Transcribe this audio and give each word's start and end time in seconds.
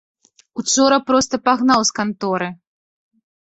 Учора 0.61 0.97
проста 1.11 1.41
пагнаў 1.51 1.79
з 1.93 1.97
канторы. 2.03 2.51